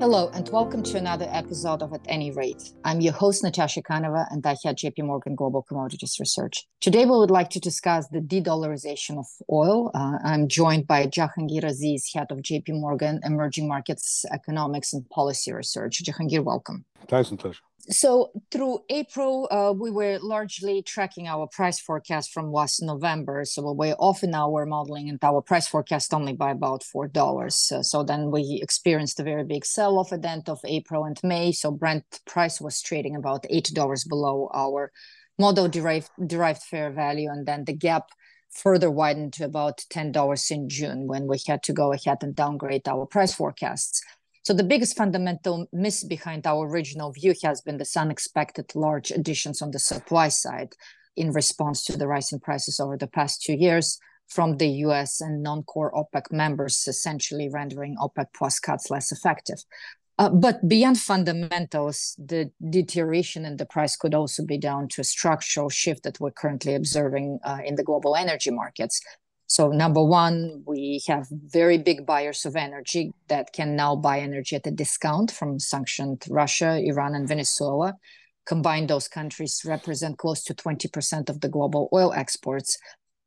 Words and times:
Hello, 0.00 0.30
and 0.32 0.48
welcome 0.48 0.82
to 0.82 0.96
another 0.96 1.28
episode 1.30 1.82
of 1.82 1.92
At 1.92 2.00
Any 2.08 2.30
Rate. 2.30 2.72
I'm 2.86 3.02
your 3.02 3.12
host, 3.12 3.44
Natasha 3.44 3.82
Kaneva, 3.82 4.26
and 4.32 4.44
I 4.46 4.56
head 4.64 4.78
JP 4.78 5.04
Morgan 5.04 5.34
Global 5.34 5.60
Commodities 5.60 6.16
Research. 6.18 6.66
Today, 6.80 7.04
we 7.04 7.10
would 7.10 7.30
like 7.30 7.50
to 7.50 7.60
discuss 7.60 8.08
the 8.08 8.22
de 8.22 8.40
dollarization 8.40 9.18
of 9.18 9.26
oil. 9.52 9.90
Uh, 9.92 10.16
I'm 10.24 10.48
joined 10.48 10.86
by 10.86 11.06
Jahangir 11.06 11.64
Aziz, 11.64 12.10
head 12.14 12.28
of 12.30 12.38
JP 12.38 12.80
Morgan 12.80 13.20
Emerging 13.24 13.68
Markets 13.68 14.24
Economics 14.32 14.94
and 14.94 15.06
Policy 15.10 15.52
Research. 15.52 16.02
Jahangir, 16.02 16.42
welcome. 16.42 16.86
Thanks, 17.06 17.30
Natasha. 17.30 17.60
So 17.88 18.30
through 18.50 18.80
April, 18.90 19.48
uh, 19.50 19.72
we 19.72 19.90
were 19.90 20.18
largely 20.20 20.82
tracking 20.82 21.26
our 21.26 21.46
price 21.46 21.80
forecast 21.80 22.32
from 22.32 22.52
last 22.52 22.82
November. 22.82 23.44
So 23.44 23.72
we 23.72 23.88
were 23.88 23.96
off 23.98 24.22
our 24.22 24.66
modeling 24.66 25.08
and 25.08 25.18
our 25.22 25.40
price 25.40 25.66
forecast 25.66 26.12
only 26.12 26.34
by 26.34 26.50
about 26.50 26.84
four 26.84 27.08
dollars. 27.08 27.72
Uh, 27.74 27.82
so 27.82 28.02
then 28.04 28.30
we 28.30 28.60
experienced 28.62 29.18
a 29.18 29.24
very 29.24 29.44
big 29.44 29.64
sell-off 29.64 30.12
at 30.12 30.22
the 30.22 30.30
end 30.30 30.48
of 30.48 30.60
April 30.64 31.04
and 31.04 31.18
May. 31.24 31.52
So 31.52 31.70
Brent 31.70 32.20
price 32.26 32.60
was 32.60 32.82
trading 32.82 33.16
about 33.16 33.46
eight 33.48 33.70
dollars 33.74 34.04
below 34.04 34.50
our 34.54 34.92
model 35.38 35.68
derived 35.68 36.10
derived 36.26 36.62
fair 36.62 36.90
value, 36.90 37.30
and 37.30 37.46
then 37.46 37.64
the 37.64 37.72
gap 37.72 38.10
further 38.50 38.90
widened 38.90 39.32
to 39.32 39.44
about 39.44 39.84
ten 39.90 40.12
dollars 40.12 40.50
in 40.50 40.68
June 40.68 41.06
when 41.06 41.26
we 41.26 41.38
had 41.46 41.62
to 41.62 41.72
go 41.72 41.92
ahead 41.92 42.18
and 42.22 42.36
downgrade 42.36 42.86
our 42.86 43.06
price 43.06 43.34
forecasts. 43.34 44.02
So 44.50 44.54
the 44.54 44.64
biggest 44.64 44.96
fundamental 44.96 45.68
miss 45.72 46.02
behind 46.02 46.44
our 46.44 46.66
original 46.68 47.12
view 47.12 47.34
has 47.44 47.60
been 47.60 47.76
the 47.78 47.88
unexpected 47.96 48.74
large 48.74 49.12
additions 49.12 49.62
on 49.62 49.70
the 49.70 49.78
supply 49.78 50.26
side 50.26 50.72
in 51.16 51.30
response 51.30 51.84
to 51.84 51.96
the 51.96 52.08
rising 52.08 52.40
prices 52.40 52.80
over 52.80 52.96
the 52.96 53.06
past 53.06 53.42
two 53.42 53.52
years 53.52 54.00
from 54.26 54.56
the 54.56 54.66
US 54.86 55.20
and 55.20 55.44
non-core 55.44 55.92
OPEC 55.92 56.32
members, 56.32 56.84
essentially 56.88 57.48
rendering 57.48 57.94
OPEC 58.02 58.26
plus 58.36 58.58
cuts 58.58 58.90
less 58.90 59.12
effective. 59.12 59.58
Uh, 60.18 60.30
but 60.30 60.68
beyond 60.68 60.98
fundamentals, 60.98 62.16
the 62.18 62.50
deterioration 62.70 63.44
in 63.44 63.56
the 63.56 63.66
price 63.66 63.94
could 63.94 64.14
also 64.14 64.44
be 64.44 64.58
down 64.58 64.88
to 64.88 65.00
a 65.00 65.04
structural 65.04 65.68
shift 65.68 66.02
that 66.02 66.18
we're 66.18 66.32
currently 66.32 66.74
observing 66.74 67.38
uh, 67.44 67.58
in 67.64 67.76
the 67.76 67.84
global 67.84 68.16
energy 68.16 68.50
markets. 68.50 69.00
So 69.50 69.66
number 69.66 70.00
one, 70.00 70.62
we 70.64 71.02
have 71.08 71.26
very 71.28 71.76
big 71.76 72.06
buyers 72.06 72.46
of 72.46 72.54
energy 72.54 73.12
that 73.26 73.52
can 73.52 73.74
now 73.74 73.96
buy 73.96 74.20
energy 74.20 74.54
at 74.54 74.66
a 74.68 74.70
discount 74.70 75.32
from 75.32 75.58
sanctioned 75.58 76.24
Russia, 76.30 76.80
Iran, 76.80 77.16
and 77.16 77.26
Venezuela. 77.26 77.96
Combined, 78.46 78.88
those 78.88 79.08
countries 79.08 79.62
represent 79.66 80.18
close 80.18 80.44
to 80.44 80.54
20% 80.54 81.28
of 81.28 81.40
the 81.40 81.48
global 81.48 81.88
oil 81.92 82.12
exports. 82.12 82.78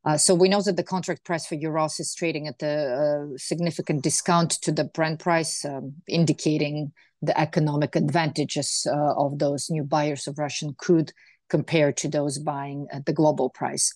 Uh, 0.05 0.16
so 0.17 0.33
we 0.33 0.47
know 0.47 0.61
that 0.61 0.77
the 0.77 0.83
contract 0.83 1.25
price 1.25 1.45
for 1.45 1.55
Urals 1.55 1.99
is 1.99 2.16
trading 2.16 2.47
at 2.47 2.63
a, 2.63 3.33
a 3.33 3.38
significant 3.38 4.01
discount 4.01 4.51
to 4.61 4.71
the 4.71 4.85
Brent 4.85 5.19
price, 5.19 5.66
um, 5.66 5.91
indicating 6.07 6.94
the 7.21 7.38
economic 7.38 7.97
advantages 7.97 8.88
uh, 8.89 9.13
of 9.17 9.39
those 9.39 9.69
new 9.69 9.83
buyers 9.83 10.25
of 10.25 10.39
Russian 10.39 10.73
crude 10.75 11.11
compared 11.49 11.97
to 11.97 12.07
those 12.07 12.39
buying 12.39 12.88
at 12.94 13.05
the 13.05 13.13
global 13.13 13.49
price. 13.49 13.94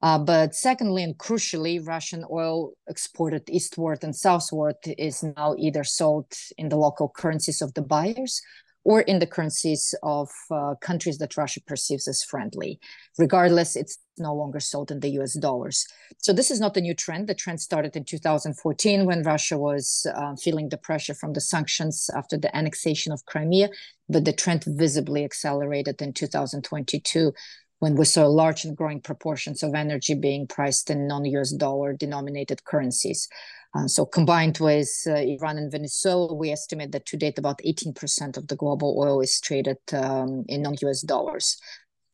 Uh, 0.00 0.18
but 0.18 0.54
secondly, 0.54 1.02
and 1.02 1.18
crucially, 1.18 1.84
Russian 1.84 2.24
oil 2.30 2.72
exported 2.88 3.42
eastward 3.50 4.04
and 4.04 4.14
southward 4.14 4.76
is 4.96 5.24
now 5.24 5.56
either 5.58 5.82
sold 5.82 6.32
in 6.56 6.68
the 6.68 6.76
local 6.76 7.08
currencies 7.08 7.60
of 7.60 7.74
the 7.74 7.82
buyers 7.82 8.40
or 8.84 9.02
in 9.02 9.18
the 9.18 9.26
currencies 9.26 9.94
of 10.02 10.30
uh, 10.50 10.74
countries 10.80 11.18
that 11.18 11.36
Russia 11.36 11.60
perceives 11.66 12.08
as 12.08 12.22
friendly. 12.22 12.78
Regardless, 13.18 13.76
it's 13.76 13.98
no 14.18 14.34
longer 14.34 14.60
sold 14.60 14.90
in 14.90 15.00
the 15.00 15.10
US 15.20 15.34
dollars. 15.34 15.84
So 16.18 16.32
this 16.32 16.50
is 16.50 16.60
not 16.60 16.76
a 16.76 16.80
new 16.80 16.94
trend. 16.94 17.28
The 17.28 17.34
trend 17.34 17.60
started 17.60 17.96
in 17.96 18.04
2014 18.04 19.04
when 19.04 19.24
Russia 19.24 19.58
was 19.58 20.06
uh, 20.14 20.36
feeling 20.36 20.68
the 20.68 20.78
pressure 20.78 21.12
from 21.12 21.32
the 21.32 21.40
sanctions 21.40 22.08
after 22.16 22.38
the 22.38 22.54
annexation 22.56 23.12
of 23.12 23.26
Crimea, 23.26 23.68
but 24.08 24.24
the 24.24 24.32
trend 24.32 24.64
visibly 24.66 25.24
accelerated 25.24 26.00
in 26.00 26.12
2022 26.12 27.32
when 27.80 27.94
we 27.94 28.04
saw 28.04 28.26
large 28.26 28.64
and 28.64 28.76
growing 28.76 29.00
proportions 29.00 29.62
of 29.62 29.74
energy 29.74 30.14
being 30.14 30.46
priced 30.46 30.90
in 30.90 31.06
non-US 31.06 31.52
dollar 31.52 31.92
denominated 31.92 32.64
currencies. 32.64 33.28
Uh, 33.74 33.86
so 33.86 34.06
combined 34.06 34.58
with 34.58 34.90
uh, 35.06 35.14
Iran 35.14 35.58
and 35.58 35.70
Venezuela, 35.70 36.34
we 36.34 36.50
estimate 36.50 36.90
that 36.92 37.06
to 37.06 37.16
date 37.16 37.38
about 37.38 37.60
18% 37.66 38.36
of 38.36 38.48
the 38.48 38.56
global 38.56 38.98
oil 38.98 39.20
is 39.20 39.40
traded 39.40 39.78
um, 39.92 40.44
in 40.48 40.62
non-US 40.62 41.02
dollars. 41.02 41.58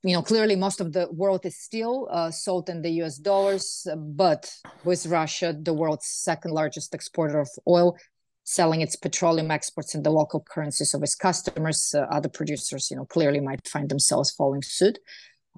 You 0.02 0.12
know, 0.12 0.22
clearly 0.22 0.54
most 0.54 0.80
of 0.80 0.92
the 0.92 1.08
world 1.10 1.46
is 1.46 1.56
still 1.56 2.08
uh, 2.10 2.30
sold 2.30 2.68
in 2.68 2.82
the 2.82 2.90
US 3.02 3.16
dollars, 3.16 3.86
but 3.96 4.52
with 4.84 5.06
Russia, 5.06 5.56
the 5.58 5.72
world's 5.72 6.06
second 6.06 6.52
largest 6.52 6.92
exporter 6.94 7.40
of 7.40 7.48
oil, 7.66 7.96
selling 8.42 8.82
its 8.82 8.96
petroleum 8.96 9.50
exports 9.50 9.94
in 9.94 10.02
the 10.02 10.10
local 10.10 10.44
currencies 10.46 10.92
of 10.92 11.02
its 11.02 11.14
customers, 11.14 11.94
uh, 11.96 12.00
other 12.10 12.28
producers, 12.28 12.90
you 12.90 12.98
know, 12.98 13.06
clearly 13.06 13.40
might 13.40 13.66
find 13.66 13.88
themselves 13.88 14.30
following 14.30 14.60
suit. 14.60 14.98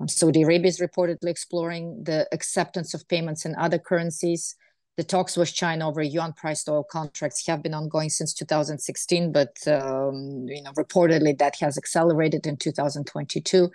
Um, 0.00 0.08
Saudi 0.08 0.42
Arabia 0.42 0.68
is 0.68 0.80
reportedly 0.80 1.28
exploring 1.28 2.02
the 2.04 2.26
acceptance 2.32 2.94
of 2.94 3.08
payments 3.08 3.44
in 3.44 3.54
other 3.56 3.78
currencies. 3.78 4.56
The 4.96 5.04
talks 5.04 5.36
with 5.36 5.52
China 5.52 5.88
over 5.88 6.02
yuan-priced 6.02 6.68
oil 6.68 6.84
contracts 6.90 7.46
have 7.46 7.62
been 7.62 7.74
ongoing 7.74 8.08
since 8.08 8.32
2016, 8.32 9.30
but 9.32 9.56
um, 9.66 10.46
you 10.48 10.62
know, 10.62 10.72
reportedly 10.72 11.36
that 11.38 11.56
has 11.60 11.76
accelerated 11.76 12.46
in 12.46 12.56
2022. 12.56 13.70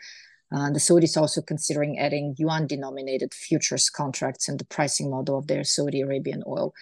Uh, 0.54 0.70
the 0.72 0.80
Saudis 0.80 1.16
also 1.16 1.42
considering 1.42 1.98
adding 1.98 2.36
yuan-denominated 2.38 3.34
futures 3.34 3.90
contracts 3.90 4.50
in 4.50 4.58
the 4.58 4.66
pricing 4.66 5.10
model 5.10 5.38
of 5.38 5.48
their 5.48 5.64
Saudi 5.64 6.02
Arabian 6.02 6.44
oil. 6.48 6.74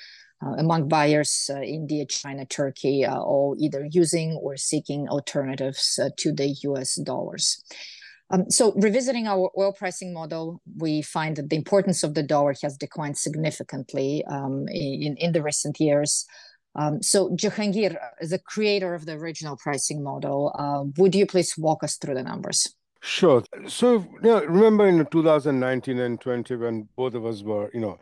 Uh, 0.41 0.53
among 0.57 0.87
buyers, 0.87 1.49
uh, 1.53 1.59
India, 1.61 2.05
China, 2.05 2.45
Turkey, 2.45 3.03
uh, 3.03 3.19
all 3.19 3.57
either 3.59 3.85
using 3.91 4.39
or 4.41 4.55
seeking 4.55 5.09
alternatives 5.09 5.99
uh, 6.01 6.09
to 6.17 6.31
the 6.31 6.47
US 6.63 6.95
dollars. 6.95 7.61
Um, 8.31 8.49
so 8.49 8.73
revisiting 8.73 9.27
our 9.27 9.49
oil 9.57 9.73
pricing 9.73 10.13
model, 10.13 10.61
we 10.77 11.01
find 11.01 11.35
that 11.37 11.49
the 11.49 11.55
importance 11.55 12.03
of 12.03 12.13
the 12.13 12.23
dollar 12.23 12.53
has 12.61 12.77
declined 12.77 13.17
significantly 13.17 14.23
um, 14.29 14.67
in, 14.69 15.15
in 15.17 15.31
the 15.31 15.41
recent 15.41 15.79
years. 15.79 16.25
Um, 16.75 17.01
so 17.01 17.29
Jahangir, 17.29 17.97
a 18.21 18.39
creator 18.39 18.93
of 18.93 19.05
the 19.05 19.13
original 19.13 19.57
pricing 19.57 20.03
model, 20.03 20.53
uh, 20.57 20.83
would 20.97 21.15
you 21.15 21.25
please 21.25 21.57
walk 21.57 21.83
us 21.83 21.97
through 21.97 22.13
the 22.13 22.23
numbers? 22.23 22.75
Sure. 23.01 23.43
So 23.67 23.93
you 23.93 24.29
know, 24.29 24.43
remember 24.45 24.87
in 24.87 25.05
2019 25.05 25.99
and 25.99 26.21
20 26.21 26.55
when 26.57 26.89
both 26.95 27.15
of 27.15 27.25
us 27.25 27.41
were, 27.41 27.71
you 27.73 27.79
know, 27.79 27.97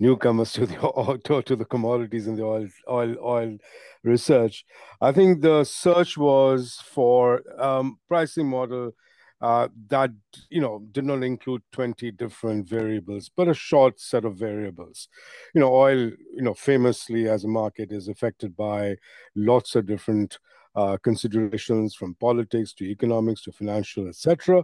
newcomers 0.00 0.52
to 0.52 0.66
the 0.66 1.20
to, 1.24 1.42
to 1.42 1.56
the 1.56 1.64
commodities 1.64 2.26
and 2.26 2.36
the 2.36 2.44
oil 2.44 2.68
oil 2.88 3.16
oil 3.22 3.58
research. 4.02 4.64
I 5.00 5.12
think 5.12 5.42
the 5.42 5.64
search 5.64 6.16
was 6.16 6.82
for 6.84 7.42
um, 7.60 7.98
pricing 8.08 8.48
model 8.48 8.92
uh, 9.40 9.68
that 9.88 10.10
you 10.50 10.60
know 10.60 10.82
did 10.92 11.04
not 11.04 11.22
include 11.22 11.62
20 11.72 12.10
different 12.12 12.68
variables 12.68 13.30
but 13.36 13.48
a 13.48 13.54
short 13.54 14.00
set 14.00 14.24
of 14.24 14.36
variables. 14.36 15.08
You 15.54 15.60
know 15.60 15.72
oil 15.72 15.98
you 15.98 16.42
know 16.42 16.54
famously 16.54 17.28
as 17.28 17.44
a 17.44 17.48
market 17.48 17.92
is 17.92 18.08
affected 18.08 18.56
by 18.56 18.96
lots 19.34 19.74
of 19.76 19.86
different 19.86 20.38
uh, 20.74 20.96
considerations 21.02 21.94
from 21.94 22.14
politics 22.16 22.72
to 22.74 22.84
economics 22.84 23.42
to 23.42 23.50
financial 23.50 24.06
etc 24.06 24.62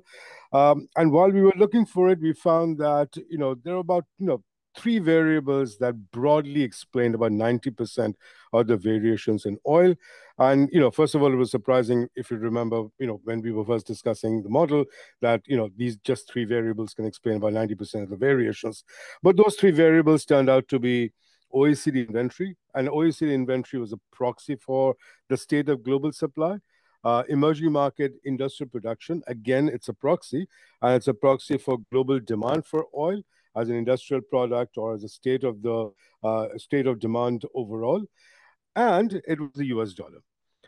um, 0.52 0.86
and 0.96 1.10
while 1.10 1.30
we 1.30 1.40
were 1.40 1.54
looking 1.56 1.84
for 1.84 2.10
it 2.10 2.20
we 2.20 2.32
found 2.32 2.78
that 2.78 3.08
you 3.28 3.38
know 3.38 3.54
there 3.64 3.74
are 3.74 3.78
about 3.78 4.04
you 4.18 4.26
know 4.26 4.42
three 4.76 4.98
variables 4.98 5.78
that 5.78 6.10
broadly 6.10 6.62
explained 6.62 7.14
about 7.14 7.32
90% 7.32 8.14
of 8.52 8.66
the 8.66 8.76
variations 8.76 9.46
in 9.46 9.58
oil. 9.66 9.94
And, 10.38 10.68
you 10.72 10.80
know, 10.80 10.90
first 10.90 11.14
of 11.14 11.22
all, 11.22 11.32
it 11.32 11.36
was 11.36 11.50
surprising 11.50 12.08
if 12.16 12.30
you 12.30 12.36
remember, 12.38 12.84
you 12.98 13.06
know, 13.06 13.20
when 13.24 13.40
we 13.40 13.52
were 13.52 13.64
first 13.64 13.86
discussing 13.86 14.42
the 14.42 14.48
model 14.48 14.84
that, 15.20 15.42
you 15.46 15.56
know, 15.56 15.70
these 15.76 15.96
just 15.98 16.30
three 16.30 16.44
variables 16.44 16.94
can 16.94 17.04
explain 17.04 17.36
about 17.36 17.52
90% 17.52 18.02
of 18.02 18.10
the 18.10 18.16
variations. 18.16 18.84
But 19.22 19.36
those 19.36 19.54
three 19.56 19.70
variables 19.70 20.24
turned 20.24 20.50
out 20.50 20.68
to 20.68 20.78
be 20.78 21.12
OECD 21.54 22.08
inventory, 22.08 22.56
and 22.74 22.88
OECD 22.88 23.32
inventory 23.32 23.80
was 23.80 23.92
a 23.92 24.00
proxy 24.12 24.56
for 24.56 24.96
the 25.28 25.36
state 25.36 25.68
of 25.68 25.84
global 25.84 26.12
supply. 26.12 26.58
Uh, 27.04 27.22
emerging 27.28 27.70
market 27.70 28.14
industrial 28.24 28.68
production, 28.70 29.22
again, 29.26 29.68
it's 29.68 29.88
a 29.88 29.92
proxy, 29.92 30.48
and 30.80 30.94
it's 30.94 31.06
a 31.06 31.14
proxy 31.14 31.58
for 31.58 31.78
global 31.92 32.18
demand 32.18 32.64
for 32.66 32.86
oil 32.96 33.22
as 33.56 33.68
an 33.68 33.76
industrial 33.76 34.22
product 34.22 34.76
or 34.76 34.94
as 34.94 35.04
a 35.04 35.08
state 35.08 35.44
of 35.44 35.62
the 35.62 35.90
uh, 36.22 36.48
state 36.56 36.86
of 36.86 36.98
demand 36.98 37.44
overall. 37.54 38.02
And 38.76 39.20
it 39.26 39.40
was 39.40 39.50
the 39.54 39.66
US 39.66 39.92
dollar. 39.92 40.18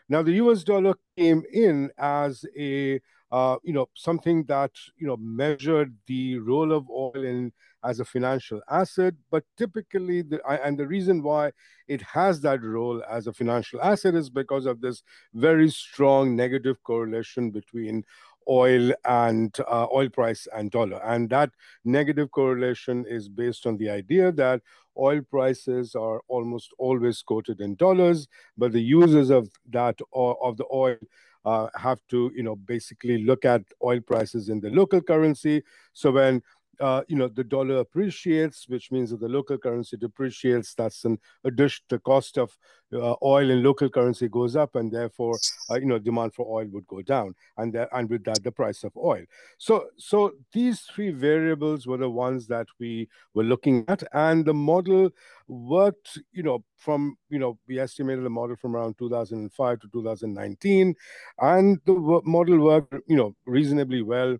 Now, 0.09 0.21
the 0.21 0.33
US 0.33 0.63
dollar 0.63 0.93
came 1.17 1.43
in 1.51 1.91
as 1.97 2.45
a 2.57 3.01
uh, 3.31 3.57
you 3.63 3.73
know 3.73 3.89
something 3.93 4.43
that 4.45 4.71
you 4.95 5.07
know 5.07 5.17
measured 5.17 5.93
the 6.07 6.37
role 6.39 6.71
of 6.71 6.89
oil 6.89 7.23
in 7.23 7.51
as 7.83 7.99
a 7.99 8.05
financial 8.05 8.61
asset 8.69 9.13
but 9.29 9.43
typically 9.57 10.21
the 10.21 10.39
and 10.63 10.77
the 10.77 10.87
reason 10.87 11.21
why 11.21 11.51
it 11.87 12.01
has 12.01 12.41
that 12.41 12.63
role 12.63 13.03
as 13.09 13.27
a 13.27 13.33
financial 13.33 13.81
asset 13.81 14.15
is 14.15 14.29
because 14.29 14.65
of 14.65 14.81
this 14.81 15.03
very 15.33 15.69
strong 15.69 16.35
negative 16.35 16.81
correlation 16.83 17.51
between 17.51 18.03
oil 18.49 18.93
and 19.05 19.55
uh, 19.67 19.87
oil 19.93 20.09
price 20.09 20.47
and 20.55 20.71
dollar. 20.71 21.01
And 21.03 21.29
that 21.29 21.51
negative 21.83 22.31
correlation 22.31 23.05
is 23.07 23.29
based 23.29 23.65
on 23.65 23.77
the 23.77 23.89
idea 23.89 24.31
that 24.33 24.61
oil 24.97 25.21
prices 25.29 25.95
are 25.95 26.21
almost 26.27 26.71
always 26.79 27.21
quoted 27.21 27.61
in 27.61 27.75
dollars, 27.75 28.27
but 28.57 28.71
the 28.71 28.81
users 28.81 29.29
of 29.29 29.49
that 29.69 29.99
or 30.11 30.41
of 30.43 30.57
the 30.57 30.65
oil 30.73 30.97
uh, 31.45 31.69
have 31.75 31.99
to, 32.09 32.31
you 32.35 32.43
know, 32.43 32.55
basically 32.55 33.23
look 33.23 33.45
at 33.45 33.61
oil 33.81 34.01
prices 34.01 34.49
in 34.49 34.59
the 34.59 34.69
local 34.69 35.01
currency. 35.01 35.63
So 35.93 36.11
when 36.11 36.41
uh, 36.79 37.01
you 37.07 37.15
know, 37.15 37.27
the 37.27 37.43
dollar 37.43 37.77
appreciates, 37.77 38.67
which 38.67 38.91
means 38.91 39.11
that 39.11 39.19
the 39.19 39.27
local 39.27 39.57
currency 39.57 39.97
depreciates. 39.97 40.73
That's 40.73 41.05
an 41.05 41.17
addition. 41.43 41.83
The 41.89 41.99
cost 41.99 42.37
of 42.37 42.57
uh, 42.93 43.15
oil 43.23 43.49
in 43.49 43.63
local 43.63 43.89
currency 43.89 44.27
goes 44.29 44.55
up, 44.55 44.75
and 44.75 44.91
therefore, 44.91 45.37
uh, 45.69 45.75
you 45.75 45.85
know, 45.85 45.99
demand 45.99 46.33
for 46.33 46.45
oil 46.47 46.67
would 46.71 46.87
go 46.87 47.01
down, 47.01 47.35
and 47.57 47.73
that, 47.73 47.89
and 47.91 48.09
with 48.09 48.23
that, 48.25 48.43
the 48.43 48.51
price 48.51 48.83
of 48.83 48.95
oil. 48.95 49.23
So, 49.57 49.85
so 49.97 50.33
these 50.53 50.81
three 50.81 51.11
variables 51.11 51.87
were 51.87 51.97
the 51.97 52.09
ones 52.09 52.47
that 52.47 52.67
we 52.79 53.09
were 53.33 53.43
looking 53.43 53.83
at, 53.87 54.03
and 54.13 54.45
the 54.45 54.53
model 54.53 55.09
worked. 55.47 56.19
You 56.31 56.43
know, 56.43 56.63
from 56.77 57.17
you 57.29 57.39
know, 57.39 57.57
we 57.67 57.79
estimated 57.79 58.23
the 58.23 58.29
model 58.29 58.55
from 58.55 58.75
around 58.75 58.97
2005 58.99 59.79
to 59.79 59.87
2019, 59.91 60.95
and 61.39 61.79
the 61.85 62.21
model 62.23 62.59
worked, 62.59 62.93
you 63.07 63.15
know, 63.15 63.35
reasonably 63.45 64.01
well 64.01 64.37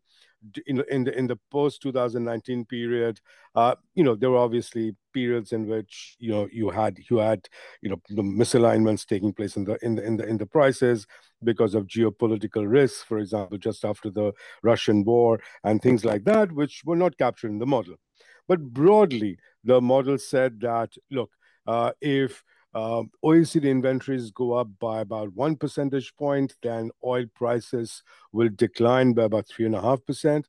in, 0.68 0.84
in 0.90 1.04
the 1.04 1.18
in 1.18 1.28
the 1.28 1.38
post 1.52 1.82
2019 1.82 2.66
period 2.66 3.20
uh, 3.56 3.76
you 3.96 4.04
know 4.04 4.16
there 4.16 4.30
were 4.30 4.38
obviously 4.38 4.96
periods 5.14 5.52
in 5.52 5.68
which 5.68 6.16
you 6.20 6.32
know 6.32 6.48
you 6.52 6.70
had 6.70 6.98
you 7.10 7.18
had 7.18 7.48
you 7.82 7.90
know 7.90 8.00
the 8.10 8.22
misalignments 8.22 9.06
taking 9.06 9.34
place 9.34 9.56
in 9.58 9.64
the 9.64 9.78
in 9.82 9.96
the 9.96 10.04
in 10.04 10.18
the 10.18 10.26
in 10.28 10.38
the 10.38 10.46
prices 10.46 11.08
because 11.44 11.74
of 11.74 11.88
geopolitical 11.88 12.70
risks 12.70 13.04
for 13.04 13.18
example 13.18 13.58
just 13.58 13.84
after 13.84 14.10
the 14.10 14.32
russian 14.64 15.04
war 15.04 15.40
and 15.64 15.82
things 15.82 16.06
like 16.06 16.24
that 16.24 16.52
which 16.52 16.82
were 16.86 16.96
not 16.96 17.18
captured 17.18 17.50
in 17.50 17.60
the 17.60 17.66
model. 17.66 17.96
But 18.48 18.62
broadly 18.62 19.38
the 19.64 19.82
model 19.82 20.18
said 20.18 20.60
that 20.62 20.94
look 21.12 21.32
uh, 21.66 21.92
if 22.00 22.44
um, 22.78 23.10
OECD 23.26 23.72
inventories 23.72 24.30
go 24.30 24.54
up 24.54 24.68
by 24.78 25.00
about 25.00 25.34
one 25.34 25.56
percentage 25.56 26.16
point, 26.16 26.54
then 26.62 26.92
oil 27.04 27.26
prices 27.34 28.04
will 28.32 28.50
decline 28.54 29.14
by 29.14 29.24
about 29.24 29.48
3.5%. 29.48 30.46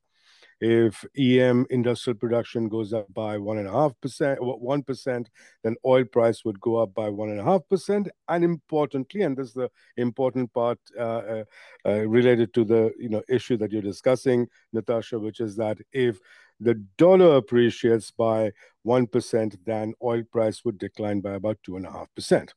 If 0.61 1.05
EM 1.17 1.67
industrial 1.71 2.19
production 2.19 2.69
goes 2.69 2.93
up 2.93 3.07
by 3.15 3.39
one 3.39 3.59
and 3.59 3.69
a 3.69 3.73
half 3.73 3.93
percent, 4.01 4.39
one 4.41 4.83
percent, 4.83 5.31
then 5.63 5.77
oil 5.87 6.05
price 6.05 6.45
would 6.45 6.61
go 6.61 6.77
up 6.77 6.95
by 6.95 7.09
one 7.09 7.31
and 7.31 7.41
a 7.41 7.45
half 7.45 7.63
percent. 7.69 8.09
And 8.29 8.45
importantly, 8.45 9.23
and 9.23 9.37
this 9.37 9.49
is 9.49 9.55
the 9.55 9.71
important 9.97 10.53
part 10.53 10.79
uh, 10.99 11.03
uh, 11.03 11.45
uh, 11.87 12.09
related 12.09 12.53
to 12.55 12.65
the 12.65 12.93
you 12.99 13.09
know 13.09 13.23
issue 13.29 13.57
that 13.59 13.71
you're 13.71 13.83
discussing, 13.83 14.49
Natasha, 14.73 15.19
which 15.19 15.41
is 15.41 15.57
that 15.57 15.79
if 15.93 16.19
the 16.61 16.75
dollar 16.97 17.37
appreciates 17.37 18.11
by 18.11 18.51
1%, 18.87 19.57
then 19.65 19.95
oil 20.03 20.23
price 20.33 20.65
would 20.65 20.79
decline 20.79 21.21
by 21.21 21.35
about 21.35 21.59
2.5%. 21.67 22.49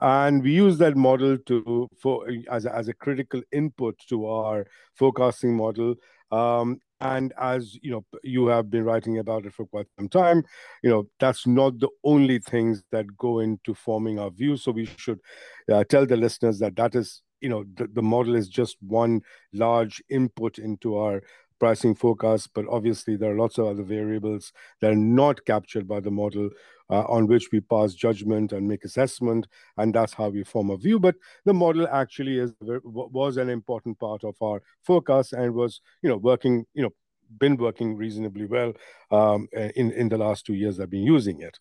And 0.00 0.42
we 0.42 0.52
use 0.52 0.78
that 0.78 0.96
model 0.96 1.36
to 1.46 1.88
for 2.00 2.28
as 2.50 2.66
a, 2.66 2.74
as 2.74 2.88
a 2.88 2.94
critical 2.94 3.42
input 3.50 3.98
to 4.08 4.26
our 4.26 4.66
forecasting 4.94 5.56
model. 5.56 5.96
Um, 6.30 6.78
and 7.00 7.32
as 7.40 7.78
you 7.82 7.90
know, 7.90 8.04
you 8.22 8.46
have 8.48 8.70
been 8.70 8.84
writing 8.84 9.18
about 9.18 9.46
it 9.46 9.54
for 9.54 9.66
quite 9.66 9.86
some 9.98 10.08
time. 10.08 10.42
You 10.82 10.90
know, 10.90 11.08
that's 11.20 11.46
not 11.46 11.78
the 11.78 11.88
only 12.04 12.38
things 12.38 12.82
that 12.90 13.16
go 13.16 13.38
into 13.40 13.74
forming 13.74 14.18
our 14.18 14.30
view. 14.30 14.56
So 14.56 14.72
we 14.72 14.86
should 14.96 15.20
uh, 15.72 15.84
tell 15.84 16.06
the 16.06 16.16
listeners 16.16 16.58
that 16.58 16.76
that 16.76 16.94
is 16.94 17.22
you 17.40 17.48
know 17.48 17.64
the, 17.74 17.86
the 17.86 18.02
model 18.02 18.34
is 18.34 18.48
just 18.48 18.76
one 18.80 19.20
large 19.52 20.02
input 20.08 20.58
into 20.58 20.96
our 20.96 21.22
pricing 21.58 21.94
forecasts, 21.94 22.46
but 22.46 22.64
obviously 22.70 23.16
there 23.16 23.32
are 23.32 23.38
lots 23.38 23.58
of 23.58 23.66
other 23.66 23.82
variables 23.82 24.52
that 24.80 24.92
are 24.92 24.96
not 24.96 25.44
captured 25.44 25.86
by 25.86 26.00
the 26.00 26.10
model 26.10 26.50
uh, 26.90 27.02
on 27.02 27.26
which 27.26 27.48
we 27.52 27.60
pass 27.60 27.94
judgment 27.94 28.52
and 28.52 28.66
make 28.66 28.84
assessment, 28.84 29.46
and 29.76 29.94
that's 29.94 30.14
how 30.14 30.28
we 30.28 30.42
form 30.44 30.70
a 30.70 30.76
view. 30.76 30.98
But 30.98 31.16
the 31.44 31.54
model 31.54 31.86
actually 31.88 32.38
is 32.38 32.52
was 32.62 33.36
an 33.36 33.50
important 33.50 33.98
part 33.98 34.24
of 34.24 34.36
our 34.40 34.62
forecast 34.82 35.32
and 35.32 35.54
was, 35.54 35.80
you 36.02 36.08
know, 36.08 36.16
working, 36.16 36.64
you 36.74 36.82
know, 36.82 36.90
been 37.38 37.56
working 37.56 37.94
reasonably 37.96 38.46
well 38.46 38.72
um, 39.10 39.48
in 39.52 39.90
in 39.92 40.08
the 40.08 40.18
last 40.18 40.46
two 40.46 40.54
years. 40.54 40.80
I've 40.80 40.90
been 40.90 41.02
using 41.02 41.42
it, 41.42 41.58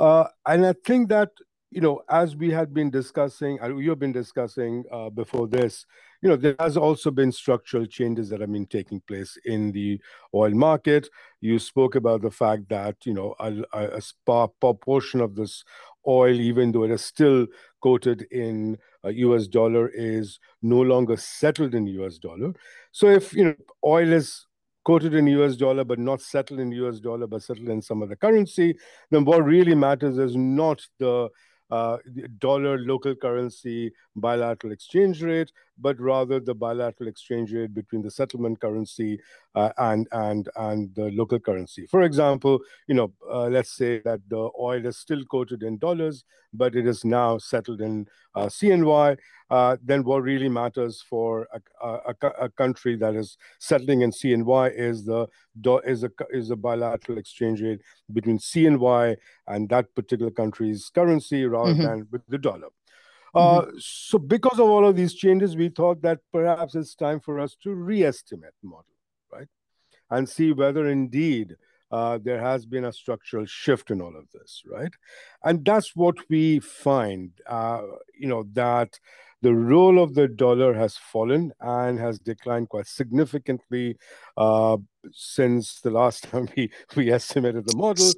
uh, 0.00 0.26
and 0.44 0.66
I 0.66 0.74
think 0.84 1.08
that 1.10 1.30
you 1.76 1.82
know, 1.82 2.00
as 2.08 2.34
we 2.34 2.50
had 2.50 2.72
been 2.72 2.88
discussing, 2.88 3.58
and 3.60 3.78
you 3.78 3.90
have 3.90 3.98
been 3.98 4.10
discussing 4.10 4.82
uh, 4.90 5.10
before 5.10 5.46
this, 5.46 5.84
you 6.22 6.28
know, 6.30 6.34
there 6.34 6.56
has 6.58 6.78
also 6.78 7.10
been 7.10 7.30
structural 7.30 7.84
changes 7.84 8.30
that 8.30 8.40
have 8.40 8.50
been 8.50 8.64
taking 8.64 8.98
place 9.02 9.36
in 9.44 9.72
the 9.72 10.00
oil 10.34 10.52
market. 10.52 11.06
You 11.42 11.58
spoke 11.58 11.94
about 11.94 12.22
the 12.22 12.30
fact 12.30 12.70
that, 12.70 13.04
you 13.04 13.12
know, 13.12 13.34
a, 13.38 13.62
a, 13.74 14.00
a 14.26 14.48
proportion 14.58 15.20
of 15.20 15.34
this 15.34 15.64
oil, 16.08 16.40
even 16.40 16.72
though 16.72 16.84
it 16.84 16.92
is 16.92 17.04
still 17.04 17.46
quoted 17.82 18.22
in 18.30 18.78
US 19.04 19.46
dollar, 19.46 19.88
is 19.88 20.38
no 20.62 20.80
longer 20.80 21.18
settled 21.18 21.74
in 21.74 21.86
US 21.88 22.16
dollar. 22.16 22.54
So 22.92 23.10
if, 23.10 23.34
you 23.34 23.44
know, 23.44 23.54
oil 23.84 24.14
is 24.14 24.46
quoted 24.82 25.12
in 25.12 25.26
US 25.26 25.56
dollar, 25.56 25.84
but 25.84 25.98
not 25.98 26.22
settled 26.22 26.58
in 26.58 26.72
US 26.72 27.00
dollar, 27.00 27.26
but 27.26 27.42
settled 27.42 27.68
in 27.68 27.82
some 27.82 28.02
other 28.02 28.16
currency, 28.16 28.78
then 29.10 29.26
what 29.26 29.44
really 29.44 29.74
matters 29.74 30.16
is 30.16 30.34
not 30.34 30.80
the 30.98 31.24
uh, 31.24 31.28
Uh, 31.68 31.98
dollar 32.38 32.78
local 32.78 33.14
currency 33.14 33.92
bilateral 34.14 34.72
exchange 34.72 35.22
rate, 35.22 35.50
but 35.78 35.98
rather 36.00 36.40
the 36.40 36.54
bilateral 36.54 37.08
exchange 37.08 37.52
rate 37.52 37.74
between 37.74 38.02
the 38.02 38.10
settlement 38.10 38.60
currency 38.60 39.18
uh, 39.54 39.70
and 39.78 40.08
and 40.12 40.48
and 40.56 40.94
the 40.94 41.10
local 41.12 41.38
currency. 41.38 41.86
For 41.86 42.02
example, 42.02 42.60
you 42.86 42.94
know, 42.94 43.12
uh, 43.30 43.46
let's 43.46 43.76
say 43.76 44.00
that 44.00 44.20
the 44.28 44.50
oil 44.58 44.84
is 44.86 44.98
still 44.98 45.24
quoted 45.24 45.62
in 45.62 45.78
dollars, 45.78 46.24
but 46.52 46.74
it 46.74 46.86
is 46.86 47.04
now 47.04 47.38
settled 47.38 47.80
in 47.80 48.06
uh, 48.34 48.46
CNY. 48.46 49.16
Uh, 49.48 49.76
then 49.82 50.02
what 50.02 50.22
really 50.22 50.48
matters 50.48 51.02
for 51.08 51.46
a, 51.52 51.86
a, 51.86 52.30
a, 52.40 52.48
country 52.48 52.96
that 52.96 53.14
is 53.14 53.38
settling 53.60 54.00
in 54.00 54.10
CNY 54.10 54.72
is 54.76 55.04
the 55.04 55.28
is 55.84 56.02
a 56.02 56.10
is 56.30 56.50
a 56.50 56.56
bilateral 56.56 57.18
exchange 57.18 57.62
rate 57.62 57.80
between 58.12 58.38
CNY 58.38 59.16
and 59.46 59.68
that 59.68 59.94
particular 59.94 60.32
country's 60.32 60.90
currency 60.92 61.44
rather 61.46 61.72
mm-hmm. 61.72 61.82
than 61.82 62.08
with 62.10 62.22
the 62.26 62.38
dollar. 62.38 62.68
Uh, 63.36 63.60
mm-hmm. 63.60 63.76
So 63.78 64.18
because 64.18 64.58
of 64.58 64.68
all 64.68 64.86
of 64.86 64.96
these 64.96 65.14
changes, 65.14 65.56
we 65.56 65.68
thought 65.68 66.00
that 66.02 66.20
perhaps 66.32 66.74
it's 66.74 66.94
time 66.94 67.20
for 67.20 67.38
us 67.38 67.54
to 67.64 67.74
re-estimate 67.74 68.54
the 68.62 68.68
model, 68.68 68.96
right? 69.30 69.48
And 70.10 70.26
see 70.26 70.52
whether 70.52 70.88
indeed 70.88 71.56
uh, 71.90 72.18
there 72.22 72.40
has 72.40 72.64
been 72.64 72.86
a 72.86 72.92
structural 72.92 73.44
shift 73.44 73.90
in 73.90 74.00
all 74.00 74.16
of 74.16 74.24
this, 74.32 74.62
right? 74.66 74.92
And 75.44 75.64
that's 75.64 75.94
what 75.94 76.16
we 76.30 76.60
find, 76.60 77.32
uh, 77.46 77.82
you 78.18 78.26
know, 78.26 78.46
that 78.54 78.98
the 79.42 79.54
role 79.54 80.02
of 80.02 80.14
the 80.14 80.28
dollar 80.28 80.72
has 80.72 80.96
fallen 80.96 81.52
and 81.60 81.98
has 81.98 82.18
declined 82.18 82.70
quite 82.70 82.86
significantly 82.86 83.98
uh, 84.38 84.78
since 85.12 85.80
the 85.82 85.90
last 85.90 86.24
time 86.30 86.48
we, 86.56 86.70
we 86.96 87.12
estimated 87.12 87.68
the 87.68 87.76
model 87.76 88.10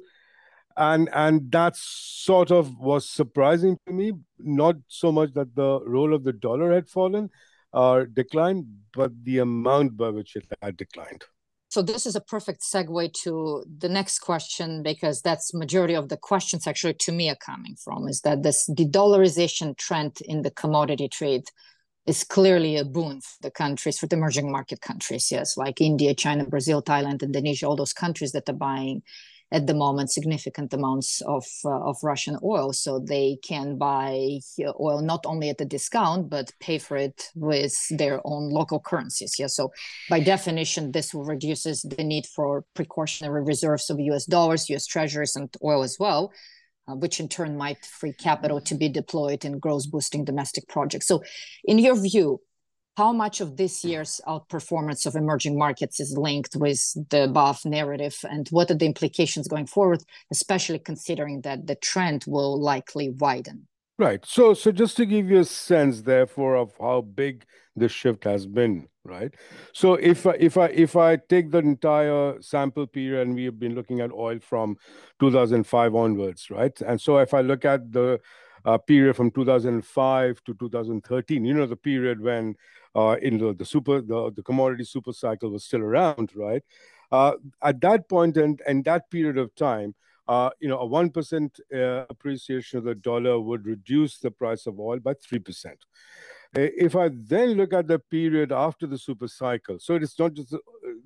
and 0.79 1.09
and 1.13 1.51
that 1.51 1.75
sort 1.75 2.51
of 2.51 2.79
was 2.79 3.07
surprising 3.07 3.77
to 3.85 3.93
me 3.93 4.13
not 4.39 4.75
so 4.87 5.11
much 5.11 5.33
that 5.33 5.53
the 5.55 5.81
role 5.85 6.13
of 6.13 6.23
the 6.23 6.33
dollar 6.33 6.73
had 6.73 6.89
fallen 6.89 7.29
or 7.73 8.05
declined 8.05 8.65
but 8.93 9.11
the 9.23 9.39
amount 9.39 9.95
by 9.97 10.09
which 10.09 10.35
it 10.35 10.45
had 10.61 10.77
declined. 10.77 11.23
So 11.67 11.83
this 11.83 12.07
is 12.07 12.15
a 12.15 12.21
perfect 12.21 12.61
segue 12.61 13.13
to 13.23 13.63
the 13.77 13.89
next 13.89 14.19
question 14.19 14.81
because 14.81 15.21
that's 15.21 15.53
majority 15.53 15.93
of 15.93 16.09
the 16.09 16.17
questions 16.17 16.65
actually 16.65 16.95
to 17.01 17.11
me 17.11 17.29
are 17.29 17.35
coming 17.35 17.75
from 17.75 18.07
is 18.07 18.21
that 18.21 18.41
this 18.41 18.65
de-dollarization 18.73 19.77
trend 19.77 20.17
in 20.21 20.41
the 20.41 20.49
commodity 20.49 21.07
trade 21.07 21.43
is 22.07 22.23
clearly 22.23 22.77
a 22.77 22.85
boon 22.85 23.21
for 23.21 23.35
the 23.41 23.51
countries 23.51 23.99
for 23.99 24.07
the 24.07 24.15
emerging 24.15 24.51
market 24.51 24.81
countries. 24.81 25.29
Yes 25.31 25.57
like 25.57 25.79
india 25.79 26.15
china 26.15 26.45
brazil 26.45 26.81
thailand 26.81 27.21
indonesia 27.21 27.67
all 27.67 27.75
those 27.75 27.93
countries 27.93 28.31
that 28.31 28.49
are 28.49 28.61
buying 28.69 29.03
at 29.51 29.65
the 29.65 29.73
moment 29.73 30.11
significant 30.11 30.73
amounts 30.73 31.21
of 31.21 31.45
uh, 31.65 31.69
of 31.69 31.97
Russian 32.03 32.37
oil, 32.43 32.71
so 32.71 32.99
they 32.99 33.37
can 33.43 33.77
buy 33.77 34.39
oil 34.79 35.01
not 35.01 35.25
only 35.25 35.49
at 35.49 35.61
a 35.61 35.65
discount 35.65 36.29
but 36.29 36.53
pay 36.59 36.77
for 36.77 36.97
it 36.97 37.29
with 37.35 37.75
their 37.97 38.21
own 38.25 38.49
local 38.49 38.79
currencies. 38.79 39.37
Yeah, 39.39 39.47
so 39.47 39.71
by 40.09 40.19
definition, 40.19 40.91
this 40.91 41.13
will 41.13 41.25
reduces 41.25 41.81
the 41.81 42.03
need 42.03 42.25
for 42.27 42.65
precautionary 42.75 43.43
reserves 43.43 43.89
of 43.89 43.99
U.S. 43.99 44.25
dollars, 44.25 44.69
U.S. 44.69 44.85
Treasuries, 44.85 45.35
and 45.35 45.49
oil 45.63 45.83
as 45.83 45.97
well. 45.99 46.31
Uh, 46.87 46.95
which 46.95 47.19
in 47.19 47.27
turn 47.27 47.55
might 47.55 47.85
free 47.85 48.13
capital 48.13 48.59
to 48.59 48.73
be 48.73 48.89
deployed 48.89 49.45
in 49.45 49.59
growth 49.59 49.91
boosting 49.91 50.25
domestic 50.25 50.67
projects. 50.67 51.05
So, 51.05 51.21
in 51.63 51.77
your 51.77 51.95
view, 51.95 52.41
how 52.99 53.13
much 53.13 53.39
of 53.39 53.55
this 53.55 53.85
year's 53.85 54.19
outperformance 54.27 55.05
of 55.05 55.15
emerging 55.15 55.57
markets 55.57 56.01
is 56.01 56.17
linked 56.17 56.53
with 56.57 56.81
the 57.11 57.23
above 57.23 57.63
narrative 57.63 58.17
and 58.33 58.49
what 58.49 58.69
are 58.69 58.79
the 58.81 58.85
implications 58.93 59.47
going 59.47 59.65
forward 59.65 60.01
especially 60.31 60.79
considering 60.91 61.39
that 61.47 61.65
the 61.65 61.75
trend 61.75 62.25
will 62.27 62.59
likely 62.71 63.07
widen 63.23 63.59
Right. 63.97 64.25
So, 64.25 64.53
so 64.53 64.71
just 64.71 64.95
to 64.95 65.05
give 65.05 65.29
you 65.29 65.39
a 65.39 65.43
sense, 65.43 66.01
therefore, 66.03 66.55
of 66.55 66.71
how 66.79 67.01
big 67.01 67.43
the 67.75 67.89
shift 67.89 68.23
has 68.23 68.47
been, 68.47 68.87
right? 69.03 69.33
So, 69.73 69.95
if 69.95 70.25
I, 70.25 70.35
if 70.39 70.55
I 70.55 70.67
if 70.67 70.95
I 70.95 71.17
take 71.17 71.51
the 71.51 71.57
entire 71.57 72.41
sample 72.41 72.87
period, 72.87 73.27
and 73.27 73.35
we 73.35 73.43
have 73.43 73.59
been 73.59 73.75
looking 73.75 73.99
at 73.99 74.13
oil 74.13 74.39
from 74.39 74.77
2005 75.19 75.95
onwards, 75.95 76.49
right? 76.49 76.79
And 76.79 77.01
so, 77.01 77.17
if 77.17 77.33
I 77.33 77.41
look 77.41 77.65
at 77.65 77.91
the 77.91 78.21
uh, 78.65 78.77
period 78.77 79.15
from 79.15 79.31
2005 79.31 80.43
to 80.45 80.53
2013, 80.53 81.45
you 81.45 81.53
know, 81.53 81.65
the 81.65 81.75
period 81.75 82.21
when 82.21 82.55
uh, 82.95 83.15
in 83.21 83.37
the, 83.37 83.53
the 83.53 83.65
super 83.65 84.01
the, 84.01 84.31
the 84.35 84.43
commodity 84.43 84.83
super 84.83 85.13
cycle 85.13 85.49
was 85.49 85.65
still 85.65 85.81
around, 85.81 86.31
right? 86.35 86.63
Uh, 87.11 87.33
at 87.63 87.81
that 87.81 88.07
point 88.07 88.37
and 88.37 88.61
and 88.67 88.85
that 88.85 89.09
period 89.09 89.37
of 89.37 89.53
time, 89.55 89.95
uh, 90.27 90.51
you 90.59 90.69
know, 90.69 90.79
a 90.79 90.87
1% 90.87 91.59
uh, 91.73 92.05
appreciation 92.09 92.77
of 92.77 92.83
the 92.83 92.93
dollar 92.93 93.39
would 93.39 93.65
reduce 93.65 94.19
the 94.19 94.29
price 94.29 94.67
of 94.67 94.79
oil 94.79 94.99
by 94.99 95.13
3%. 95.15 95.65
Uh, 95.65 95.73
if 96.77 96.95
I 96.95 97.09
then 97.11 97.53
look 97.53 97.73
at 97.73 97.87
the 97.87 97.97
period 97.97 98.51
after 98.51 98.85
the 98.85 98.97
super 98.97 99.27
cycle, 99.27 99.79
so 99.79 99.95
it's 99.95 100.17
not 100.19 100.33
just 100.33 100.55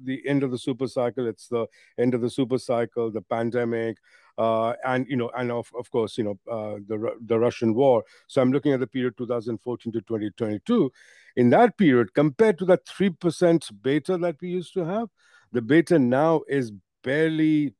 the 0.03 0.21
end 0.27 0.43
of 0.43 0.51
the 0.51 0.57
super 0.57 0.87
cycle, 0.87 1.25
it's 1.27 1.47
the 1.47 1.67
end 1.97 2.13
of 2.13 2.21
the 2.21 2.29
super 2.29 2.57
cycle, 2.57 3.11
the 3.11 3.21
pandemic, 3.21 3.97
uh, 4.37 4.73
and 4.85 5.05
you 5.07 5.15
know, 5.15 5.29
and 5.37 5.51
of, 5.51 5.71
of 5.77 5.89
course, 5.91 6.17
you 6.17 6.23
know, 6.23 6.39
uh, 6.51 6.79
the 6.87 7.15
the 7.25 7.37
Russian 7.37 7.73
war. 7.73 8.03
So 8.27 8.41
I'm 8.41 8.51
looking 8.51 8.73
at 8.73 8.79
the 8.79 8.87
period 8.87 9.17
2014 9.17 9.93
to 9.93 10.01
2022. 10.01 10.91
In 11.35 11.49
that 11.49 11.77
period, 11.77 12.13
compared 12.13 12.57
to 12.59 12.65
that 12.65 12.87
three 12.87 13.09
percent 13.09 13.69
beta 13.81 14.17
that 14.17 14.35
we 14.41 14.49
used 14.49 14.73
to 14.75 14.85
have, 14.85 15.09
the 15.51 15.61
beta 15.61 15.97
now 15.99 16.41
is 16.47 16.71
barely 17.03 17.73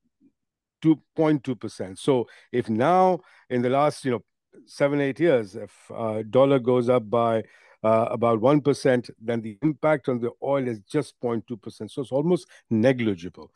2.2%. 0.83 1.97
So 1.97 2.27
if 2.51 2.69
now 2.69 3.19
in 3.49 3.61
the 3.61 3.69
last, 3.69 4.05
you 4.05 4.11
know, 4.11 4.23
seven, 4.65 5.01
eight 5.01 5.19
years, 5.19 5.55
if 5.55 5.71
uh, 5.93 6.23
dollar 6.29 6.59
goes 6.59 6.89
up 6.89 7.09
by 7.09 7.43
uh, 7.83 8.07
about 8.11 8.39
1%, 8.39 9.09
then 9.19 9.41
the 9.41 9.57
impact 9.61 10.07
on 10.07 10.19
the 10.19 10.31
oil 10.41 10.67
is 10.67 10.79
just 10.81 11.15
0.2%. 11.21 11.91
So 11.91 12.01
it's 12.01 12.11
almost 12.11 12.47
negligible. 12.69 13.51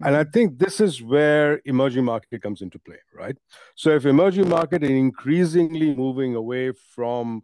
And 0.00 0.16
I 0.16 0.24
mm-hmm. 0.24 0.30
think 0.32 0.58
this 0.58 0.80
is 0.80 1.02
where 1.02 1.60
emerging 1.64 2.04
market 2.04 2.42
comes 2.42 2.60
into 2.60 2.78
play, 2.78 2.98
right? 3.14 3.36
So 3.74 3.90
if 3.90 4.04
emerging 4.04 4.48
market 4.48 4.82
is 4.82 4.90
increasingly 4.90 5.94
moving 5.94 6.34
away 6.34 6.72
from 6.94 7.42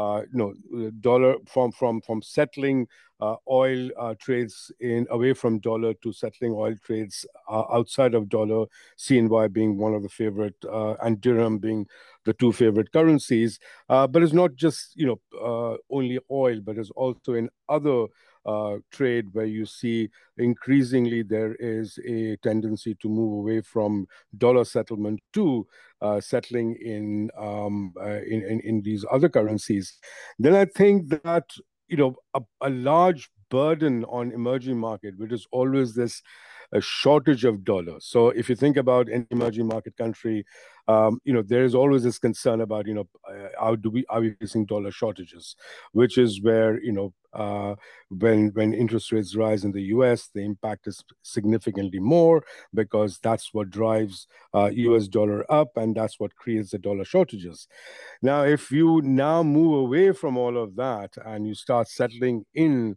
uh, 0.00 0.22
you 0.32 0.38
know, 0.40 0.90
dollar 1.00 1.34
from 1.46 1.72
from 1.72 2.00
from 2.00 2.22
settling 2.22 2.86
uh, 3.20 3.36
oil 3.50 3.90
uh, 3.98 4.14
trades 4.18 4.72
in 4.80 5.06
away 5.10 5.32
from 5.34 5.58
dollar 5.58 5.92
to 6.02 6.12
settling 6.12 6.52
oil 6.52 6.74
trades 6.84 7.26
uh, 7.48 7.64
outside 7.72 8.14
of 8.14 8.28
dollar, 8.28 8.66
CNY 8.96 9.46
being 9.48 9.76
one 9.76 9.94
of 9.94 10.02
the 10.02 10.08
favorite, 10.08 10.56
uh, 10.64 10.94
and 11.02 11.20
dirham 11.20 11.58
being 11.58 11.86
the 12.24 12.32
two 12.32 12.52
favorite 12.52 12.92
currencies. 12.92 13.58
Uh, 13.88 14.06
but 14.06 14.22
it's 14.22 14.32
not 14.32 14.54
just 14.54 14.96
you 14.96 15.06
know 15.06 15.78
only 15.90 16.18
oil, 16.30 16.60
but 16.60 16.78
it's 16.78 16.90
also 16.90 17.34
in 17.34 17.50
other 17.68 18.06
uh, 18.46 18.76
trade 18.90 19.26
where 19.32 19.46
you 19.46 19.66
see 19.66 20.08
increasingly 20.38 21.22
there 21.22 21.54
is 21.56 21.98
a 22.06 22.36
tendency 22.42 22.94
to 22.96 23.08
move 23.08 23.32
away 23.38 23.60
from 23.60 24.06
dollar 24.38 24.64
settlement 24.64 25.20
to 25.32 25.66
uh, 26.00 26.20
settling 26.20 26.74
in, 26.76 27.30
um, 27.38 27.92
uh, 28.00 28.20
in, 28.22 28.42
in, 28.42 28.60
in 28.60 28.82
these 28.82 29.04
other 29.10 29.28
currencies, 29.28 29.98
then 30.38 30.54
I 30.54 30.64
think 30.64 31.08
that 31.22 31.44
you 31.88 31.96
know 31.96 32.14
a, 32.34 32.40
a 32.62 32.70
large 32.70 33.30
burden 33.50 34.04
on 34.04 34.32
emerging 34.32 34.78
market, 34.78 35.18
which 35.18 35.32
is 35.32 35.46
always 35.50 35.94
this 35.94 36.22
a 36.72 36.80
shortage 36.80 37.44
of 37.44 37.64
dollars. 37.64 38.06
So 38.06 38.28
if 38.28 38.48
you 38.48 38.54
think 38.54 38.76
about 38.76 39.08
an 39.08 39.26
emerging 39.30 39.66
market 39.66 39.96
country, 39.96 40.44
um, 40.86 41.20
you 41.24 41.32
know 41.32 41.42
there 41.42 41.64
is 41.64 41.74
always 41.74 42.04
this 42.04 42.18
concern 42.18 42.60
about 42.60 42.86
you 42.86 42.94
know 42.94 43.08
uh, 43.28 43.48
how 43.58 43.74
do 43.74 43.90
we 43.90 44.04
are 44.08 44.20
we 44.20 44.34
facing 44.40 44.66
dollar 44.66 44.90
shortages, 44.90 45.56
which 45.92 46.16
is 46.16 46.40
where 46.42 46.80
you 46.82 46.92
know 46.92 47.12
uh, 47.32 47.74
when 48.08 48.50
when 48.54 48.74
interest 48.74 49.12
rates 49.12 49.36
rise 49.36 49.64
in 49.64 49.72
the 49.72 49.82
U.S., 49.94 50.28
the 50.34 50.40
impact 50.40 50.86
is 50.86 51.04
significantly 51.22 52.00
more 52.00 52.42
because 52.74 53.18
that's 53.22 53.54
what 53.54 53.70
drives 53.70 54.26
uh, 54.54 54.70
U.S. 54.72 55.08
dollar 55.08 55.50
up, 55.50 55.76
and 55.76 55.94
that's 55.94 56.18
what 56.18 56.34
creates 56.36 56.70
the 56.70 56.78
dollar 56.78 57.04
shortages. 57.04 57.68
Now, 58.22 58.42
if 58.42 58.70
you 58.70 59.00
now 59.02 59.42
move 59.42 59.84
away 59.84 60.12
from 60.12 60.36
all 60.36 60.56
of 60.56 60.76
that 60.76 61.16
and 61.24 61.46
you 61.46 61.54
start 61.54 61.88
settling 61.88 62.44
in 62.54 62.96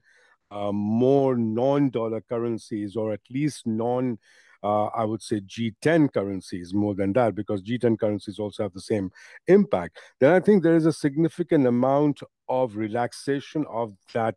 uh, 0.51 0.71
more 0.71 1.35
non-dollar 1.35 2.21
currencies 2.21 2.95
or 2.95 3.13
at 3.13 3.21
least 3.29 3.65
non 3.65 4.19
uh, 4.63 4.85
I 4.85 5.03
would 5.03 5.21
say 5.21 5.41
G10 5.41 6.13
currencies 6.13 6.73
more 6.73 6.95
than 6.95 7.13
that, 7.13 7.35
because 7.35 7.61
G10 7.61 7.99
currencies 7.99 8.39
also 8.39 8.63
have 8.63 8.73
the 8.73 8.81
same 8.81 9.11
impact, 9.47 9.99
then 10.19 10.31
I 10.33 10.39
think 10.39 10.63
there 10.63 10.75
is 10.75 10.85
a 10.85 10.93
significant 10.93 11.67
amount 11.67 12.21
of 12.47 12.75
relaxation 12.75 13.65
of 13.69 13.93
that 14.13 14.35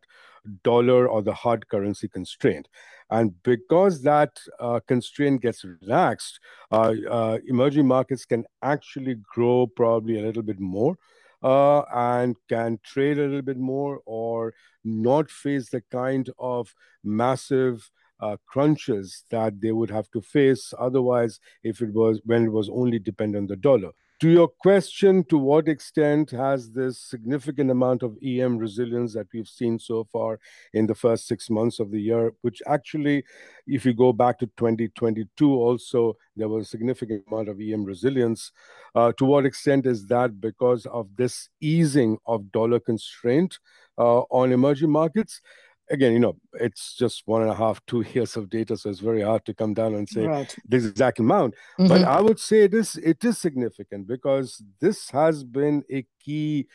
dollar 0.63 1.07
or 1.07 1.21
the 1.21 1.33
hard 1.33 1.67
currency 1.67 2.07
constraint. 2.07 2.67
And 3.09 3.41
because 3.43 4.01
that 4.03 4.37
uh, 4.59 4.79
constraint 4.87 5.41
gets 5.41 5.63
relaxed, 5.63 6.39
uh, 6.71 6.93
uh, 7.09 7.37
emerging 7.47 7.87
markets 7.87 8.25
can 8.25 8.45
actually 8.61 9.15
grow 9.33 9.67
probably 9.67 10.19
a 10.19 10.23
little 10.23 10.43
bit 10.43 10.59
more 10.59 10.97
uh, 11.43 11.81
and 11.93 12.35
can 12.49 12.79
trade 12.83 13.17
a 13.17 13.23
little 13.23 13.41
bit 13.41 13.57
more 13.57 14.01
or 14.05 14.53
not 14.83 15.29
face 15.29 15.69
the 15.69 15.81
kind 15.91 16.29
of 16.39 16.73
massive 17.03 17.89
uh, 18.19 18.37
crunches 18.45 19.23
that 19.29 19.59
they 19.61 19.71
would 19.71 19.89
have 19.89 20.09
to 20.11 20.21
face 20.21 20.73
otherwise 20.79 21.39
if 21.63 21.81
it 21.81 21.93
was 21.93 22.19
when 22.25 22.45
it 22.45 22.51
was 22.51 22.69
only 22.69 22.99
dependent 22.99 23.43
on 23.43 23.47
the 23.47 23.55
dollar 23.55 23.91
to 24.19 24.29
your 24.29 24.47
question, 24.47 25.23
to 25.25 25.37
what 25.37 25.67
extent 25.67 26.31
has 26.31 26.71
this 26.71 26.99
significant 26.99 27.69
amount 27.69 28.01
of 28.01 28.17
EM 28.25 28.57
resilience 28.57 29.13
that 29.13 29.27
we've 29.31 29.47
seen 29.47 29.77
so 29.77 30.05
far 30.05 30.39
in 30.73 30.87
the 30.87 30.95
first 30.95 31.27
six 31.27 31.51
months 31.51 31.79
of 31.79 31.91
the 31.91 32.01
year, 32.01 32.33
which 32.41 32.61
actually, 32.65 33.23
if 33.67 33.85
you 33.85 33.93
go 33.93 34.11
back 34.11 34.39
to 34.39 34.47
2022, 34.57 35.53
also 35.53 36.17
there 36.35 36.49
was 36.49 36.65
a 36.65 36.69
significant 36.69 37.23
amount 37.31 37.47
of 37.47 37.61
EM 37.61 37.83
resilience. 37.83 38.51
Uh, 38.95 39.11
to 39.17 39.25
what 39.25 39.45
extent 39.45 39.85
is 39.85 40.07
that 40.07 40.41
because 40.41 40.87
of 40.87 41.15
this 41.15 41.49
easing 41.61 42.17
of 42.25 42.51
dollar 42.51 42.79
constraint 42.79 43.59
uh, 43.99 44.21
on 44.31 44.51
emerging 44.51 44.89
markets? 44.89 45.41
Again, 45.89 46.13
you 46.13 46.19
know, 46.19 46.35
it's 46.53 46.95
just 46.95 47.23
one 47.25 47.41
and 47.41 47.51
a 47.51 47.55
half, 47.55 47.85
two 47.85 48.01
years 48.13 48.35
of 48.35 48.49
data, 48.49 48.77
so 48.77 48.89
it's 48.89 48.99
very 48.99 49.21
hard 49.21 49.45
to 49.45 49.53
come 49.53 49.73
down 49.73 49.95
and 49.95 50.07
say 50.07 50.25
right. 50.25 50.55
this 50.67 50.85
exact 50.85 51.19
amount. 51.19 51.55
Mm-hmm. 51.79 51.87
But 51.87 52.03
I 52.03 52.21
would 52.21 52.39
say 52.39 52.63
it 52.63 52.73
is 52.73 52.95
it 52.97 53.23
is 53.23 53.37
significant 53.37 54.07
because 54.07 54.61
this 54.79 55.09
has 55.11 55.43
been 55.43 55.83
a 55.91 56.05
key 56.23 56.67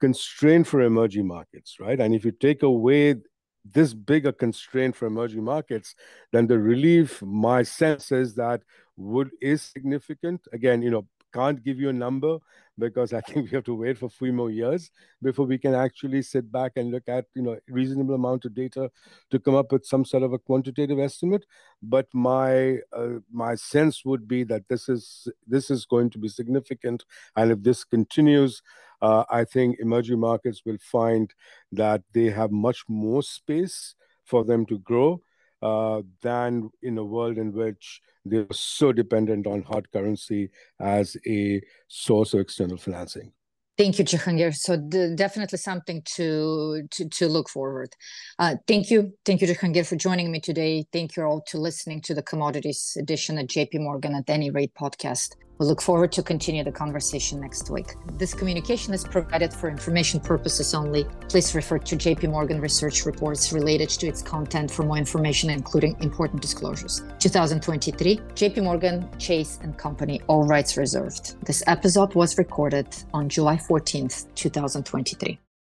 constraint 0.00 0.66
for 0.66 0.80
emerging 0.80 1.26
markets, 1.26 1.78
right? 1.78 2.00
And 2.00 2.14
if 2.14 2.24
you 2.24 2.32
take 2.32 2.62
away 2.62 3.16
this 3.64 3.92
big 3.92 4.26
a 4.26 4.32
constraint 4.32 4.96
for 4.96 5.06
emerging 5.06 5.44
markets, 5.44 5.94
then 6.32 6.46
the 6.46 6.58
relief, 6.58 7.20
my 7.22 7.62
sense 7.62 8.10
is 8.10 8.34
that 8.34 8.62
would 8.96 9.30
is 9.40 9.62
significant. 9.62 10.40
Again, 10.52 10.82
you 10.82 10.90
know, 10.90 11.06
can't 11.32 11.62
give 11.62 11.78
you 11.78 11.88
a 11.88 11.92
number 11.92 12.38
because 12.78 13.12
I 13.12 13.20
think 13.28 13.50
we 13.50 13.56
have 13.56 13.64
to 13.64 13.74
wait 13.74 13.98
for 13.98 14.08
three 14.08 14.30
more 14.30 14.50
years 14.50 14.90
before 15.22 15.46
we 15.46 15.58
can 15.58 15.74
actually 15.74 16.22
sit 16.22 16.50
back 16.50 16.72
and 16.76 16.90
look 16.90 17.08
at 17.08 17.26
you 17.34 17.42
know 17.42 17.58
reasonable 17.68 18.14
amount 18.14 18.44
of 18.44 18.54
data 18.54 18.90
to 19.30 19.38
come 19.38 19.54
up 19.54 19.72
with 19.72 19.84
some 19.84 20.04
sort 20.04 20.22
of 20.22 20.32
a 20.32 20.38
quantitative 20.38 20.98
estimate. 20.98 21.46
But 21.82 22.06
my 22.12 22.78
uh, 22.92 23.20
my 23.30 23.54
sense 23.54 24.04
would 24.04 24.26
be 24.26 24.44
that 24.44 24.68
this 24.68 24.88
is 24.88 25.28
this 25.46 25.70
is 25.70 25.84
going 25.84 26.10
to 26.10 26.18
be 26.18 26.28
significant, 26.28 27.04
and 27.36 27.50
if 27.52 27.62
this 27.62 27.84
continues, 27.84 28.62
uh, 29.02 29.24
I 29.30 29.44
think 29.44 29.76
emerging 29.78 30.20
markets 30.20 30.62
will 30.64 30.78
find 30.80 31.32
that 31.72 32.02
they 32.12 32.30
have 32.30 32.50
much 32.50 32.84
more 32.88 33.22
space 33.22 33.94
for 34.24 34.44
them 34.44 34.66
to 34.66 34.78
grow 34.78 35.22
uh, 35.62 36.02
than 36.22 36.70
in 36.82 36.98
a 36.98 37.04
world 37.04 37.38
in 37.38 37.52
which 37.52 38.00
they're 38.24 38.46
so 38.52 38.92
dependent 38.92 39.46
on 39.46 39.62
hard 39.62 39.90
currency 39.92 40.50
as 40.78 41.16
a 41.26 41.60
source 41.88 42.34
of 42.34 42.40
external 42.40 42.76
financing. 42.76 43.32
Thank 43.78 43.98
you, 43.98 44.04
Jahangir. 44.04 44.54
So 44.54 44.76
definitely 44.76 45.56
something 45.56 46.02
to 46.16 46.86
to, 46.90 47.08
to 47.08 47.28
look 47.28 47.48
forward. 47.48 47.94
Uh, 48.38 48.56
thank 48.68 48.90
you, 48.90 49.14
thank 49.24 49.40
you, 49.40 49.48
Jahangir, 49.48 49.86
for 49.86 49.96
joining 49.96 50.30
me 50.30 50.38
today. 50.38 50.84
Thank 50.92 51.16
you 51.16 51.22
all 51.22 51.40
to 51.48 51.58
listening 51.58 52.02
to 52.02 52.14
the 52.14 52.22
commodities 52.22 52.94
edition 52.98 53.38
at 53.38 53.46
JP 53.46 53.80
Morgan 53.80 54.14
at 54.14 54.28
Any 54.28 54.50
Rate 54.50 54.74
podcast. 54.74 55.34
We 55.60 55.66
look 55.66 55.82
forward 55.82 56.10
to 56.12 56.22
continue 56.22 56.64
the 56.64 56.72
conversation 56.72 57.38
next 57.38 57.68
week. 57.68 57.94
This 58.16 58.32
communication 58.32 58.94
is 58.94 59.04
provided 59.04 59.52
for 59.52 59.68
information 59.68 60.18
purposes 60.18 60.72
only. 60.72 61.04
Please 61.28 61.54
refer 61.54 61.78
to 61.78 61.96
JP 61.96 62.30
Morgan 62.30 62.62
research 62.62 63.04
reports 63.04 63.52
related 63.52 63.90
to 63.90 64.06
its 64.06 64.22
content 64.22 64.70
for 64.70 64.84
more 64.84 64.96
information, 64.96 65.50
including 65.50 65.98
important 66.00 66.40
disclosures. 66.40 67.02
2023, 67.18 68.16
JP 68.34 68.64
Morgan, 68.64 69.06
Chase 69.18 69.58
and 69.62 69.76
Company, 69.76 70.22
all 70.28 70.46
rights 70.46 70.78
reserved. 70.78 71.36
This 71.44 71.62
episode 71.66 72.14
was 72.14 72.38
recorded 72.38 72.88
on 73.12 73.28
July 73.28 73.56
14th, 73.56 74.34
2023. 74.36 75.38